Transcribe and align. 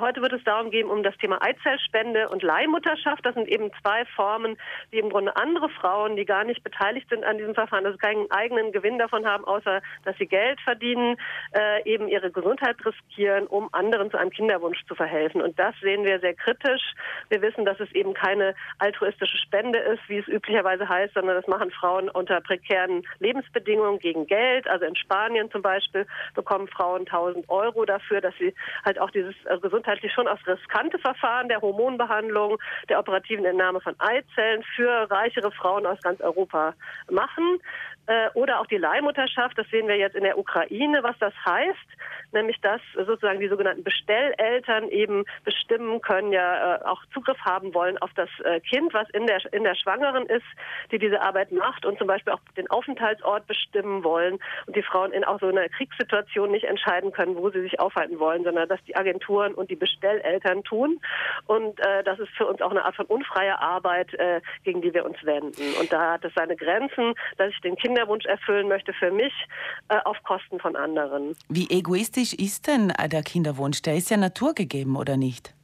Heute 0.00 0.22
wird 0.22 0.32
es 0.32 0.42
darum 0.44 0.70
gehen, 0.70 0.88
um 0.88 1.02
das 1.02 1.16
Thema 1.18 1.40
Eizellspende 1.40 2.28
und 2.28 2.42
Leihmutterschaft. 2.42 3.24
Das 3.24 3.34
sind 3.34 3.48
eben 3.48 3.70
zwei 3.80 4.04
Formen, 4.16 4.56
die 4.92 4.98
im 4.98 5.10
Grunde 5.10 5.36
andere 5.36 5.68
Frauen, 5.68 6.16
die 6.16 6.24
gar 6.24 6.44
nicht 6.44 6.64
beteiligt 6.64 7.08
sind 7.08 7.24
an 7.24 7.38
diesem 7.38 7.54
Verfahren, 7.54 7.86
also 7.86 7.98
keinen 7.98 8.30
eigenen 8.30 8.72
Gewinn 8.72 8.98
davon 8.98 9.26
haben, 9.26 9.44
außer 9.44 9.82
dass 10.04 10.16
sie 10.18 10.26
Geld 10.26 10.60
verdienen, 10.62 11.16
äh, 11.52 11.82
eben 11.84 12.08
ihre 12.08 12.30
Gesundheit 12.30 12.76
riskieren, 12.84 13.46
um 13.46 13.68
anderen 13.72 14.10
zu 14.10 14.16
einem 14.16 14.30
Kinderwunsch 14.30 14.84
zu 14.86 14.94
verhelfen. 14.94 15.40
Und 15.40 15.58
das 15.58 15.74
sehen 15.80 16.04
wir 16.04 16.18
sehr 16.20 16.34
kritisch. 16.34 16.82
Wir 17.28 17.42
wissen, 17.42 17.64
dass 17.64 17.78
es 17.80 17.90
eben 17.92 18.14
keine 18.14 18.54
altruistische 18.78 19.38
Spende 19.38 19.78
ist, 19.78 20.00
wie 20.08 20.18
es 20.18 20.28
üblicherweise 20.28 20.88
heißt, 20.88 21.14
sondern 21.14 21.36
das 21.36 21.46
machen 21.46 21.70
Frauen 21.70 22.08
unter 22.08 22.40
prekären 22.40 23.06
Lebensbedingungen 23.20 23.98
gegen 23.98 24.26
Geld. 24.26 24.68
Also 24.68 24.86
in 24.86 24.96
Spanien 24.96 25.50
zum 25.50 25.62
Beispiel 25.62 26.06
bekommen 26.34 26.68
Frauen 26.68 27.00
1000 27.00 27.48
Euro 27.48 27.84
dafür, 27.84 28.20
dass 28.20 28.34
sie 28.38 28.54
halt 28.84 28.98
auch 28.98 29.10
dieses 29.10 29.34
äh, 29.44 29.58
gesundheitlich 29.84 30.12
schon 30.12 30.28
als 30.28 30.40
riskante 30.46 30.98
Verfahren 30.98 31.48
der 31.48 31.60
Hormonbehandlung, 31.60 32.58
der 32.88 32.98
operativen 32.98 33.44
Entnahme 33.44 33.80
von 33.80 33.94
Eizellen 33.98 34.62
für 34.74 35.10
reichere 35.10 35.50
Frauen 35.52 35.86
aus 35.86 36.00
ganz 36.02 36.20
Europa 36.20 36.74
machen. 37.10 37.60
Äh, 38.06 38.28
oder 38.34 38.60
auch 38.60 38.66
die 38.66 38.76
Leihmutterschaft, 38.76 39.56
das 39.56 39.66
sehen 39.70 39.88
wir 39.88 39.96
jetzt 39.96 40.14
in 40.14 40.24
der 40.24 40.36
Ukraine, 40.36 41.02
was 41.02 41.16
das 41.20 41.32
heißt, 41.46 41.88
nämlich 42.32 42.60
dass 42.60 42.80
sozusagen 42.94 43.40
die 43.40 43.48
sogenannten 43.48 43.82
Bestelleltern 43.82 44.90
eben 44.90 45.24
bestimmen 45.44 46.02
können, 46.02 46.30
ja 46.30 46.76
äh, 46.76 46.84
auch 46.84 47.02
Zugriff 47.14 47.38
haben 47.40 47.72
wollen 47.72 47.96
auf 47.98 48.10
das 48.14 48.28
äh, 48.44 48.60
Kind, 48.60 48.92
was 48.92 49.08
in 49.10 49.26
der, 49.26 49.40
in 49.54 49.64
der 49.64 49.74
Schwangeren 49.74 50.26
ist, 50.26 50.44
die 50.92 50.98
diese 50.98 51.22
Arbeit 51.22 51.50
macht 51.50 51.86
und 51.86 51.96
zum 51.96 52.06
Beispiel 52.06 52.34
auch 52.34 52.40
den 52.58 52.70
Aufenthaltsort 52.70 53.46
bestimmen 53.46 54.04
wollen 54.04 54.38
und 54.66 54.76
die 54.76 54.82
Frauen 54.82 55.12
in 55.12 55.24
auch 55.24 55.40
so 55.40 55.46
einer 55.46 55.68
Kriegssituation 55.70 56.50
nicht 56.50 56.64
entscheiden 56.64 57.10
können, 57.10 57.36
wo 57.36 57.48
sie 57.48 57.62
sich 57.62 57.80
aufhalten 57.80 58.18
wollen, 58.18 58.44
sondern 58.44 58.68
dass 58.68 58.84
die 58.84 58.96
Agenturen 58.96 59.54
und 59.54 59.70
die 59.70 59.73
Bestelleltern 59.76 60.62
tun. 60.64 61.00
Und 61.46 61.78
äh, 61.80 62.02
das 62.04 62.18
ist 62.18 62.30
für 62.36 62.46
uns 62.46 62.60
auch 62.60 62.70
eine 62.70 62.84
Art 62.84 62.96
von 62.96 63.06
unfreier 63.06 63.60
Arbeit, 63.60 64.12
äh, 64.14 64.40
gegen 64.64 64.82
die 64.82 64.92
wir 64.92 65.04
uns 65.04 65.16
wenden. 65.24 65.62
Und 65.80 65.92
da 65.92 66.12
hat 66.12 66.24
es 66.24 66.32
seine 66.34 66.56
Grenzen, 66.56 67.14
dass 67.36 67.50
ich 67.50 67.60
den 67.60 67.76
Kinderwunsch 67.76 68.26
erfüllen 68.26 68.68
möchte 68.68 68.92
für 68.92 69.10
mich 69.10 69.32
äh, 69.88 69.96
auf 70.04 70.22
Kosten 70.24 70.58
von 70.60 70.76
anderen. 70.76 71.34
Wie 71.48 71.68
egoistisch 71.70 72.34
ist 72.34 72.66
denn 72.66 72.92
der 73.06 73.22
Kinderwunsch? 73.22 73.82
Der 73.82 73.96
ist 73.96 74.10
ja 74.10 74.16
naturgegeben, 74.16 74.96
oder 74.96 75.16
nicht? 75.16 75.54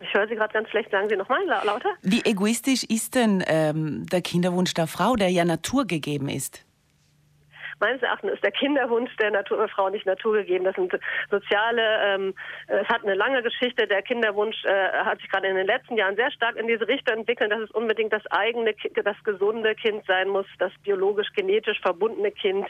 Ich 0.00 0.12
höre 0.14 0.26
Sie 0.26 0.34
gerade 0.34 0.52
ganz 0.52 0.68
schlecht. 0.68 0.90
Sagen 0.90 1.08
Sie 1.08 1.16
nochmal 1.16 1.44
lauter. 1.46 1.90
Wie 2.02 2.24
egoistisch 2.24 2.84
ist 2.84 3.14
denn 3.14 3.42
ähm, 3.46 4.06
der 4.06 4.20
Kinderwunsch 4.20 4.74
der 4.74 4.86
Frau, 4.86 5.14
der 5.14 5.28
ja 5.28 5.44
naturgegeben 5.44 6.28
ist? 6.28 6.64
Meines 7.82 8.00
Erachtens 8.02 8.32
ist 8.32 8.44
der 8.44 8.52
Kinderwunsch 8.52 9.10
der 9.16 9.32
Natur, 9.32 9.68
Frau 9.68 9.90
nicht 9.90 10.06
naturgegeben. 10.06 10.64
Das 10.64 10.76
sind 10.76 10.92
soziale, 11.30 11.82
ähm, 12.06 12.34
es 12.68 12.88
hat 12.88 13.02
eine 13.02 13.14
lange 13.14 13.42
Geschichte. 13.42 13.88
Der 13.88 14.02
Kinderwunsch 14.02 14.64
äh, 14.64 14.92
hat 15.04 15.18
sich 15.18 15.28
gerade 15.28 15.48
in 15.48 15.56
den 15.56 15.66
letzten 15.66 15.96
Jahren 15.96 16.14
sehr 16.14 16.30
stark 16.30 16.56
in 16.56 16.68
diese 16.68 16.86
Richtung 16.86 17.18
entwickelt, 17.18 17.50
dass 17.50 17.60
es 17.60 17.70
unbedingt 17.72 18.12
das 18.12 18.24
eigene, 18.30 18.74
das 19.04 19.16
gesunde 19.24 19.74
Kind 19.74 20.04
sein 20.06 20.28
muss, 20.28 20.46
das 20.60 20.72
biologisch, 20.84 21.28
genetisch 21.34 21.80
verbundene 21.80 22.30
Kind. 22.30 22.68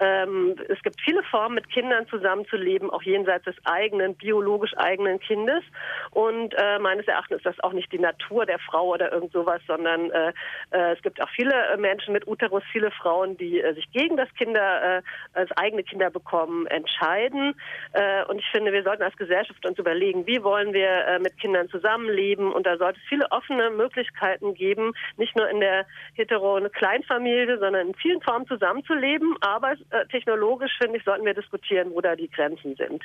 Ähm, 0.00 0.56
es 0.68 0.82
gibt 0.82 1.00
viele 1.00 1.22
Formen, 1.24 1.54
mit 1.54 1.70
Kindern 1.70 2.08
zusammenzuleben, 2.08 2.90
auch 2.90 3.02
jenseits 3.02 3.44
des 3.44 3.56
eigenen, 3.64 4.14
biologisch 4.14 4.76
eigenen 4.76 5.20
Kindes. 5.20 5.62
Und 6.10 6.54
äh, 6.56 6.78
meines 6.78 7.06
Erachtens 7.06 7.38
ist 7.38 7.46
das 7.46 7.60
auch 7.60 7.72
nicht 7.72 7.92
die 7.92 7.98
Natur 7.98 8.46
der 8.46 8.58
Frau 8.58 8.88
oder 8.88 9.12
irgend 9.12 9.32
sowas, 9.32 9.60
sondern 9.66 10.10
äh, 10.10 10.32
äh 10.70 10.92
es 10.92 11.02
gibt 11.02 11.22
auch 11.22 11.28
viele 11.30 11.54
Menschen 11.78 12.12
mit 12.12 12.26
Uterus, 12.26 12.62
viele 12.72 12.90
Frauen, 12.90 13.36
die 13.36 13.60
äh, 13.60 13.74
sich 13.74 13.90
gegen 13.92 14.16
das 14.16 14.28
Kinder 14.40 14.98
äh, 14.98 15.02
als 15.34 15.50
eigene 15.56 15.82
Kinder 15.82 16.10
bekommen, 16.10 16.66
entscheiden. 16.66 17.54
Äh, 17.92 18.24
und 18.24 18.38
ich 18.38 18.46
finde, 18.50 18.72
wir 18.72 18.82
sollten 18.82 19.02
als 19.02 19.16
Gesellschaft 19.16 19.66
uns 19.66 19.78
überlegen, 19.78 20.26
wie 20.26 20.42
wollen 20.42 20.72
wir 20.72 20.88
äh, 20.88 21.18
mit 21.18 21.36
Kindern 21.38 21.68
zusammenleben. 21.68 22.50
Und 22.52 22.66
da 22.66 22.78
sollte 22.78 22.98
es 23.02 23.08
viele 23.08 23.30
offene 23.30 23.70
Möglichkeiten 23.70 24.54
geben, 24.54 24.92
nicht 25.18 25.36
nur 25.36 25.48
in 25.48 25.60
der 25.60 25.86
hetero- 26.16 26.68
Kleinfamilie, 26.70 27.58
sondern 27.58 27.88
in 27.88 27.94
vielen 27.94 28.20
Formen 28.22 28.46
zusammenzuleben. 28.46 29.36
Aber 29.40 29.74
technologisch, 30.10 30.72
finde 30.80 30.98
ich, 30.98 31.04
sollten 31.04 31.24
wir 31.24 31.34
diskutieren, 31.34 31.90
wo 31.92 32.00
da 32.00 32.16
die 32.16 32.30
Grenzen 32.30 32.76
sind. 32.76 33.02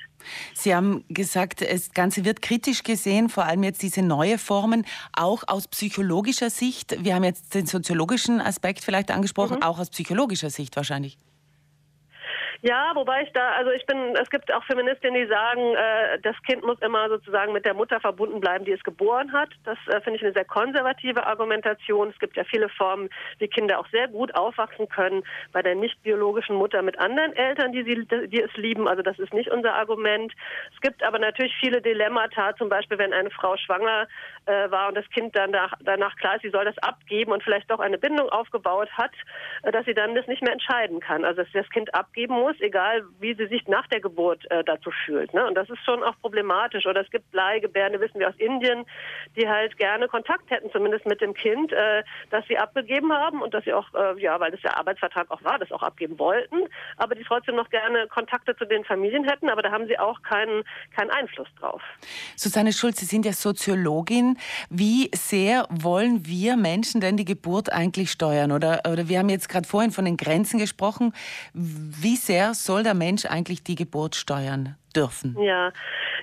Sie 0.54 0.74
haben 0.74 1.04
gesagt, 1.10 1.62
das 1.62 1.92
Ganze 1.94 2.24
wird 2.26 2.42
kritisch 2.42 2.84
gesehen, 2.84 3.30
vor 3.30 3.46
allem 3.46 3.64
jetzt 3.64 3.82
diese 3.82 4.02
neue 4.02 4.38
Formen, 4.38 4.86
auch 5.14 5.44
aus 5.48 5.68
psychologischer 5.68 6.50
Sicht. 6.50 7.04
Wir 7.04 7.16
haben 7.16 7.24
jetzt 7.24 7.54
den 7.56 7.66
soziologischen 7.66 8.42
Aspekt 8.42 8.84
vielleicht 8.84 9.12
angesprochen, 9.12 9.58
mhm. 9.58 9.64
auch 9.64 9.80
aus 9.80 9.90
psychologischer 9.90 10.50
Sicht 10.50 10.76
wahrscheinlich. 10.76 11.18
Ja, 12.62 12.92
wobei 12.96 13.24
ich 13.24 13.32
da, 13.34 13.52
also 13.52 13.72
ich 13.72 13.86
bin, 13.86 14.16
es 14.16 14.30
gibt 14.30 14.54
auch 14.54 14.64
Feministinnen, 14.66 15.22
die 15.22 15.28
sagen, 15.28 15.76
äh, 15.76 16.20
das 16.22 16.36
Kind 16.44 16.64
muss 16.64 16.80
immer 16.82 17.10
sozusagen 17.10 17.54
mit 17.54 17.66
der 17.66 17.74
Mutter 17.74 18.00
verbunden 18.00 18.40
bleiben, 18.40 18.66
die 18.66 18.72
es 18.72 18.84
geboren 18.84 19.32
hat. 19.34 19.50
Das 19.66 19.78
äh, 19.88 20.02
finde 20.02 20.18
ich 20.18 20.24
eine 20.24 20.34
sehr 20.34 20.46
konservative 20.46 21.26
Argumentation. 21.26 22.10
Es 22.10 22.20
gibt 22.20 22.38
ja 22.38 22.44
viele 22.44 22.70
Formen, 22.70 23.10
wie 23.40 23.48
Kinder 23.48 23.80
auch 23.80 23.88
sehr 23.90 24.08
gut 24.08 24.34
aufwachsen 24.36 24.88
können 24.90 25.24
bei 25.52 25.62
der 25.62 25.76
nicht 25.76 26.02
biologischen 26.04 26.56
Mutter 26.56 26.82
mit 26.82 26.98
anderen 27.00 27.34
Eltern, 27.34 27.72
die, 27.72 27.84
sie, 27.84 28.06
die 28.28 28.42
es 28.42 28.56
lieben. 28.56 28.88
Also 28.88 29.02
das 29.02 29.20
ist 29.20 29.34
nicht 29.34 29.52
unser 29.52 29.76
Argument. 29.76 30.34
Es 30.74 30.82
gibt 30.82 31.04
aber 31.04 31.20
natürlich 31.20 31.56
viele 31.60 31.82
Dilemmata, 31.82 32.56
zum 32.56 32.70
Beispiel 32.70 32.98
wenn 32.98 33.14
eine 33.14 33.30
Frau 33.32 33.58
schwanger 33.58 34.08
äh, 34.46 34.72
war 34.72 34.88
und 34.88 34.96
das 34.96 35.10
Kind 35.10 35.36
danach, 35.36 35.74
danach 35.82 36.16
klar 36.16 36.36
ist, 36.36 36.44
sie 36.44 36.50
soll 36.50 36.66
das 36.66 36.78
abgeben 36.80 37.32
und 37.32 37.44
vielleicht 37.44 37.70
doch 37.70 37.80
eine 37.80 37.98
Bindung 37.98 38.30
aufgebaut 38.30 38.90
hat, 38.94 39.12
äh, 39.64 39.72
dass 39.72 39.86
sie 39.86 39.94
dann 39.94 40.16
das 40.16 40.28
nicht 40.28 40.42
mehr 40.42 40.54
entscheiden 40.54 41.00
kann. 41.00 41.26
Also 41.26 41.42
dass 41.42 41.52
sie 41.52 41.60
das 41.60 41.70
Kind 41.70 41.94
abgeben 41.94 42.34
muss 42.34 42.45
ist, 42.50 42.62
egal 42.62 43.04
wie 43.20 43.34
sie 43.34 43.48
sich 43.48 43.68
nach 43.68 43.88
der 43.88 44.02
Geburt 44.02 44.50
äh, 44.52 44.64
dazu 44.64 44.92
fühlt. 45.06 45.34
Ne? 45.34 45.46
Und 45.46 45.56
das 45.56 45.70
ist 45.70 45.84
schon 45.86 46.04
auch 46.04 46.16
problematisch. 46.22 46.86
Oder 46.86 47.02
es 47.02 47.10
gibt 47.10 47.34
Leihgebärende, 47.34 48.00
wissen 48.00 48.20
wir 48.20 48.30
aus 48.30 48.36
Indien, 48.38 48.86
die 49.36 49.48
halt 49.48 49.78
gerne 49.78 50.08
Kontakt 50.08 50.50
hätten, 50.50 50.72
zumindest 50.72 51.06
mit 51.06 51.22
dem 51.22 51.34
Kind, 51.34 51.72
äh, 51.72 52.04
das 52.30 52.46
sie 52.48 52.58
abgegeben 52.58 53.12
haben 53.14 53.42
und 53.42 53.54
dass 53.54 53.64
sie 53.64 53.74
auch, 53.74 53.88
äh, 53.94 54.20
ja, 54.22 54.40
weil 54.40 54.52
das 54.52 54.62
der 54.62 54.78
Arbeitsvertrag 54.78 55.30
auch 55.32 55.44
war, 55.44 55.60
das 55.60 55.72
auch 55.72 55.84
abgeben 55.84 56.18
wollten, 56.20 56.58
aber 56.98 57.16
die 57.16 57.24
trotzdem 57.24 57.56
noch 57.56 57.70
gerne 57.70 58.08
Kontakte 58.08 58.56
zu 58.56 58.66
den 58.66 58.84
Familien 58.84 59.24
hätten, 59.24 59.50
aber 59.50 59.62
da 59.62 59.72
haben 59.72 59.88
sie 59.88 59.98
auch 60.00 60.22
keinen, 60.24 60.64
keinen 60.96 61.12
Einfluss 61.12 61.48
drauf. 61.60 61.82
Susanne 62.36 62.74
Schulz, 62.74 63.00
Sie 63.00 63.06
sind 63.06 63.26
ja 63.26 63.34
Soziologin. 63.34 64.38
Wie 64.70 65.10
sehr 65.14 65.68
wollen 65.70 66.26
wir 66.26 66.58
Menschen 66.58 67.02
denn 67.02 67.18
die 67.18 67.26
Geburt 67.26 67.72
eigentlich 67.72 68.12
steuern? 68.12 68.52
Oder, 68.52 68.82
oder 68.92 69.08
wir 69.08 69.20
haben 69.20 69.30
jetzt 69.30 69.50
gerade 69.50 69.68
vorhin 69.68 69.92
von 69.92 70.06
den 70.06 70.18
Grenzen 70.18 70.60
gesprochen. 70.60 71.14
Wie 71.54 72.16
sehr 72.16 72.35
wer 72.36 72.54
soll 72.54 72.84
der 72.84 72.96
Mensch 72.96 73.26
eigentlich 73.26 73.64
die 73.64 73.76
Geburt 73.76 74.14
steuern? 74.14 74.76
Dürfen. 74.96 75.38
Ja, 75.40 75.72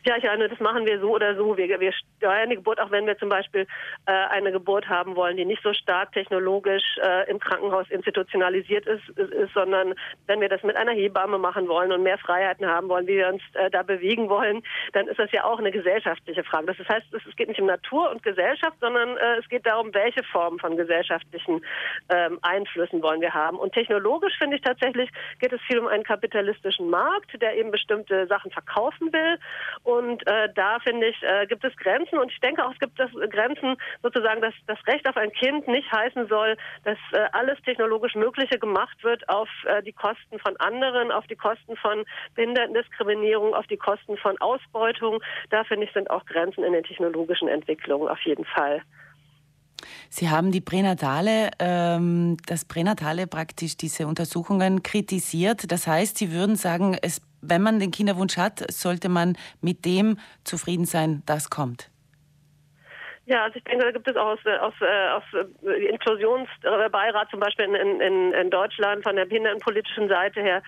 ja, 0.04 0.16
ich 0.16 0.24
meine, 0.24 0.48
das 0.48 0.58
machen 0.60 0.86
wir 0.86 1.00
so 1.00 1.14
oder 1.14 1.36
so. 1.36 1.56
Wir, 1.56 1.78
wir 1.78 1.92
steuern 2.18 2.50
die 2.50 2.56
Geburt, 2.56 2.80
auch 2.80 2.90
wenn 2.90 3.06
wir 3.06 3.16
zum 3.18 3.28
Beispiel 3.28 3.66
äh, 4.06 4.12
eine 4.12 4.52
Geburt 4.52 4.88
haben 4.88 5.14
wollen, 5.16 5.36
die 5.36 5.44
nicht 5.44 5.62
so 5.62 5.72
stark 5.72 6.12
technologisch 6.12 6.82
äh, 7.02 7.30
im 7.30 7.38
Krankenhaus 7.38 7.88
institutionalisiert 7.90 8.86
ist, 8.86 9.08
ist, 9.10 9.32
ist, 9.32 9.54
sondern 9.54 9.94
wenn 10.26 10.40
wir 10.40 10.48
das 10.48 10.62
mit 10.62 10.76
einer 10.76 10.92
Hebamme 10.92 11.38
machen 11.38 11.68
wollen 11.68 11.92
und 11.92 12.02
mehr 12.02 12.18
Freiheiten 12.18 12.66
haben 12.66 12.88
wollen, 12.88 13.06
wie 13.06 13.16
wir 13.16 13.28
uns 13.28 13.42
äh, 13.54 13.70
da 13.70 13.82
bewegen 13.82 14.28
wollen, 14.28 14.62
dann 14.92 15.06
ist 15.08 15.18
das 15.18 15.30
ja 15.32 15.44
auch 15.44 15.58
eine 15.58 15.70
gesellschaftliche 15.70 16.44
Frage. 16.44 16.66
Das 16.66 16.88
heißt, 16.88 17.06
es 17.12 17.36
geht 17.36 17.48
nicht 17.48 17.60
um 17.60 17.66
Natur 17.66 18.10
und 18.10 18.22
Gesellschaft, 18.22 18.76
sondern 18.80 19.16
äh, 19.16 19.38
es 19.38 19.48
geht 19.48 19.66
darum, 19.66 19.92
welche 19.94 20.22
Formen 20.24 20.58
von 20.58 20.76
gesellschaftlichen 20.76 21.64
ähm, 22.08 22.38
Einflüssen 22.42 23.02
wollen 23.02 23.20
wir 23.20 23.34
haben. 23.34 23.58
Und 23.58 23.72
technologisch 23.72 24.36
finde 24.38 24.56
ich 24.56 24.62
tatsächlich 24.62 25.10
geht 25.38 25.52
es 25.52 25.60
viel 25.62 25.78
um 25.78 25.86
einen 25.86 26.04
kapitalistischen 26.04 26.90
Markt, 26.90 27.40
der 27.40 27.56
eben 27.56 27.70
bestimmte 27.70 28.26
Sachen 28.26 28.50
verkaufen 28.62 29.12
will. 29.12 29.38
Und 29.82 30.26
äh, 30.26 30.48
da 30.54 30.78
finde 30.80 31.08
ich, 31.08 31.22
äh, 31.22 31.46
gibt 31.46 31.64
es 31.64 31.74
Grenzen. 31.76 32.18
Und 32.18 32.30
ich 32.30 32.40
denke 32.40 32.64
auch, 32.64 32.72
es 32.72 32.78
gibt 32.78 32.98
das 32.98 33.10
Grenzen 33.30 33.76
sozusagen, 34.02 34.40
dass 34.40 34.54
das 34.66 34.78
Recht 34.86 35.08
auf 35.08 35.16
ein 35.16 35.32
Kind 35.32 35.66
nicht 35.68 35.90
heißen 35.92 36.28
soll, 36.28 36.56
dass 36.84 36.98
äh, 37.12 37.28
alles 37.32 37.58
technologisch 37.64 38.14
Mögliche 38.14 38.58
gemacht 38.58 39.02
wird 39.02 39.28
auf 39.28 39.48
äh, 39.66 39.82
die 39.82 39.92
Kosten 39.92 40.38
von 40.38 40.56
anderen, 40.58 41.10
auf 41.10 41.26
die 41.26 41.36
Kosten 41.36 41.76
von 41.76 42.04
Behindertendiskriminierung, 42.34 43.54
auf 43.54 43.66
die 43.66 43.76
Kosten 43.76 44.16
von 44.16 44.40
Ausbeutung. 44.40 45.22
Da 45.50 45.64
finde 45.64 45.86
ich, 45.86 45.92
sind 45.92 46.10
auch 46.10 46.24
Grenzen 46.26 46.64
in 46.64 46.72
den 46.72 46.84
technologischen 46.84 47.48
Entwicklungen 47.48 48.08
auf 48.08 48.20
jeden 48.22 48.44
Fall. 48.44 48.82
Sie 50.08 50.28
haben 50.28 50.52
die 50.52 50.60
Pränatale, 50.60 51.50
ähm, 51.58 52.36
das 52.46 52.64
Pränatale 52.64 53.26
praktisch 53.26 53.76
diese 53.76 54.06
Untersuchungen 54.06 54.82
kritisiert. 54.82 55.70
Das 55.72 55.86
heißt, 55.86 56.18
Sie 56.18 56.32
würden 56.32 56.56
sagen, 56.56 56.96
es 57.00 57.20
wenn 57.42 57.62
man 57.62 57.78
den 57.80 57.90
Kinderwunsch 57.90 58.36
hat, 58.36 58.70
sollte 58.72 59.08
man 59.08 59.36
mit 59.60 59.84
dem 59.84 60.18
zufrieden 60.44 60.86
sein, 60.86 61.22
das 61.26 61.50
kommt. 61.50 61.90
Ja, 63.24 63.44
also 63.44 63.56
ich 63.56 63.64
denke, 63.64 63.84
da 63.84 63.92
gibt 63.92 64.08
es 64.08 64.16
auch 64.16 64.32
aus, 64.32 64.40
aus, 64.60 64.74
äh, 64.80 65.08
aus 65.10 65.22
äh, 65.64 65.86
Inklusionsbeirat 65.86 67.30
zum 67.30 67.38
Beispiel 67.38 67.66
in, 67.66 68.00
in, 68.00 68.32
in 68.32 68.50
Deutschland 68.50 69.04
von 69.04 69.14
der 69.14 69.26
behindertenpolitischen 69.26 70.08
Seite 70.08 70.40
her 70.40 70.62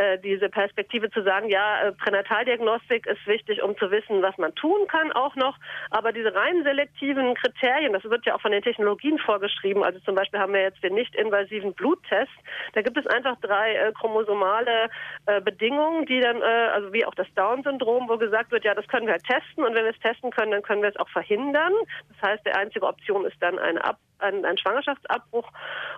äh, 0.00 0.18
diese 0.18 0.48
Perspektive 0.48 1.10
zu 1.10 1.22
sagen, 1.22 1.48
ja, 1.48 1.82
äh, 1.82 1.92
Pränataldiagnostik 1.92 3.06
ist 3.06 3.26
wichtig, 3.26 3.62
um 3.62 3.76
zu 3.78 3.90
wissen, 3.90 4.22
was 4.22 4.36
man 4.38 4.54
tun 4.54 4.86
kann 4.88 5.12
auch 5.12 5.36
noch, 5.36 5.56
aber 5.90 6.12
diese 6.12 6.34
rein 6.34 6.62
selektiven 6.62 7.34
Kriterien, 7.34 7.92
das 7.92 8.04
wird 8.04 8.24
ja 8.26 8.34
auch 8.34 8.40
von 8.40 8.52
den 8.52 8.62
Technologien 8.62 9.18
vorgeschrieben, 9.18 9.84
also 9.84 9.98
zum 10.00 10.14
Beispiel 10.14 10.40
haben 10.40 10.52
wir 10.52 10.62
jetzt 10.62 10.82
den 10.82 10.94
nicht-invasiven 10.94 11.74
Bluttest, 11.74 12.32
da 12.74 12.82
gibt 12.82 12.96
es 12.96 13.06
einfach 13.06 13.36
drei 13.40 13.74
äh, 13.74 13.92
chromosomale 13.92 14.88
äh, 15.26 15.40
Bedingungen, 15.40 16.06
die 16.06 16.20
dann, 16.20 16.42
also 16.42 16.92
wie 16.92 17.04
auch 17.04 17.14
das 17.14 17.26
Down-Syndrom, 17.34 18.08
wo 18.08 18.16
gesagt 18.16 18.50
wird, 18.50 18.64
ja, 18.64 18.74
das 18.74 18.86
können 18.88 19.06
wir 19.06 19.12
halt 19.12 19.24
testen. 19.24 19.64
Und 19.64 19.74
wenn 19.74 19.84
wir 19.84 19.92
es 19.92 19.98
testen 20.00 20.30
können, 20.30 20.52
dann 20.52 20.62
können 20.62 20.82
wir 20.82 20.88
es 20.88 20.96
auch 20.96 21.08
verhindern. 21.08 21.72
Das 22.08 22.30
heißt, 22.30 22.46
die 22.46 22.52
einzige 22.52 22.86
Option 22.86 23.24
ist 23.24 23.36
dann 23.40 23.58
eine 23.58 23.84
Ab 23.84 23.98
ein, 24.20 24.44
ein 24.44 24.58
Schwangerschaftsabbruch. 24.58 25.48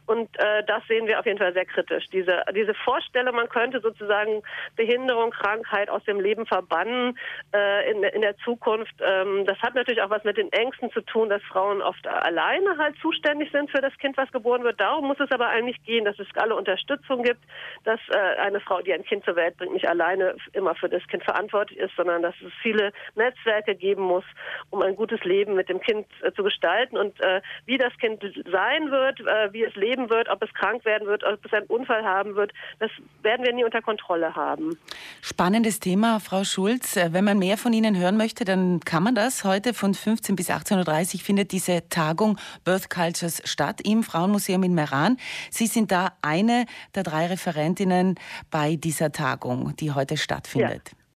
Und 0.07 0.29
äh, 0.39 0.65
das 0.65 0.85
sehen 0.87 1.07
wir 1.07 1.19
auf 1.19 1.27
jeden 1.27 1.39
Fall 1.39 1.53
sehr 1.53 1.65
kritisch. 1.65 2.07
Diese, 2.13 2.43
diese 2.55 2.75
Vorstellung, 2.75 3.37
man 3.37 3.49
könnte 3.49 3.81
sozusagen 3.81 4.43
Behinderung, 4.77 5.31
Krankheit 5.31 5.89
aus 5.91 6.05
dem 6.05 6.21
Leben 6.21 6.47
verbannen 6.47 7.19
äh, 7.55 7.91
in, 7.91 8.03
in 8.03 8.23
der 8.23 8.37
Zukunft, 8.39 8.95
ähm, 9.01 9.45
das 9.47 9.59
hat 9.61 9.75
natürlich 9.75 10.03
auch 10.03 10.11
was 10.11 10.25
mit 10.25 10.37
den 10.37 10.53
Ängsten 10.53 10.91
zu 10.93 11.01
tun, 11.03 11.29
dass 11.29 11.43
Frauen 11.43 11.83
oft 11.83 12.07
alleine 12.07 12.77
halt 12.79 12.97
zuständig 13.01 13.51
sind 13.53 13.71
für 13.71 13.81
das 13.81 13.97
Kind, 13.99 14.17
was 14.17 14.31
geboren 14.33 14.65
wird. 14.65 14.81
Darum 14.81 15.07
muss 15.07 15.21
es 15.21 15.31
aber 15.31 15.49
eigentlich 15.49 15.83
gehen, 15.85 16.05
dass 16.05 16.19
es 16.19 16.27
alle 16.37 16.57
Unterstützung 16.57 17.23
gibt, 17.23 17.41
dass 17.85 18.01
äh, 18.11 18.41
eine 18.41 18.61
Frau, 18.61 18.81
die 18.81 18.93
ein 18.93 19.05
Kind 19.05 19.25
zur 19.25 19.37
Welt 19.37 19.57
bringt, 19.57 19.73
nicht 19.73 19.89
alleine 19.89 20.37
immer 20.53 20.75
für 20.75 20.89
das 20.89 21.07
Kind 21.09 21.25
verantwortlich 21.25 21.79
ist, 21.79 21.95
sondern 21.97 22.23
dass 22.23 22.35
es 22.45 22.53
viele 22.63 22.93
Netzwerke 23.15 23.75
geben 23.75 24.03
muss, 24.03 24.25
um 24.71 24.83
ein 24.83 24.97
gutes 24.97 25.23
Leben 25.25 25.55
mit 25.55 25.69
dem 25.69 25.81
Kind 25.81 26.07
äh, 26.23 26.33
zu 26.33 26.43
gestalten. 26.43 26.97
Und 26.97 27.21
äh, 27.21 27.41
wie 27.67 27.79
das 27.79 27.97
Kind 27.99 28.12
Kind 28.19 28.45
sein 28.51 28.91
wird, 28.91 29.21
äh, 29.21 29.53
wie 29.53 29.65
es 29.65 29.75
leben 29.75 30.11
wird, 30.11 30.29
ob 30.29 30.43
es 30.43 30.53
krank 30.55 30.85
werden 30.85 31.07
wird, 31.07 31.25
ob 31.25 31.45
es 31.45 31.53
einen 31.53 31.67
Unfall 31.67 32.05
haben 32.05 32.35
wird, 32.35 32.53
das 32.79 32.91
werden 33.23 33.45
wir 33.45 33.53
nie 33.53 33.65
unter 33.65 33.83
Kontrolle 33.83 34.35
haben. 34.35 34.79
Spannendes 35.21 35.81
Thema, 35.81 36.21
Frau 36.21 36.45
Schulz. 36.45 36.97
Äh, 36.97 37.13
wenn 37.13 37.25
man 37.25 37.39
mehr 37.39 37.57
von 37.57 37.73
Ihnen 37.73 37.99
hören 37.99 38.17
möchte, 38.17 38.45
dann 38.45 38.81
kann 38.81 39.03
man 39.03 39.15
das. 39.15 39.45
Heute 39.45 39.75
von 39.75 39.95
15 39.95 40.37
bis 40.37 40.51
18.30 40.51 41.15
Uhr 41.15 41.21
findet 41.21 41.53
diese 41.53 41.89
Tagung 41.89 42.39
Birth 42.65 42.91
Cultures 42.91 43.43
statt 43.45 43.81
im 43.85 44.03
Frauenmuseum 44.03 44.63
in 44.63 44.75
Meran. 44.75 45.17
Sie 45.51 45.67
sind 45.67 45.93
da 45.93 46.13
eine 46.23 46.67
der 46.95 47.03
drei 47.03 47.27
Referentinnen 47.27 48.17
bei 48.51 48.77
dieser 48.77 49.13
Tagung, 49.13 49.75
die 49.77 49.93
heute 49.93 50.17
stattfindet. 50.17 50.91
Ja. 50.93 51.02